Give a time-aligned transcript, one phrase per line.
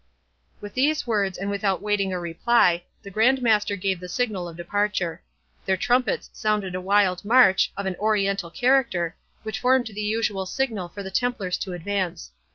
[0.61, 4.57] With these words, and without waiting a reply, the Grand Master gave the signal of
[4.57, 5.21] departure.
[5.67, 10.89] Their trumpets sounded a wild march, of an Oriental character, which formed the usual signal
[10.89, 12.31] for the Templars to advance.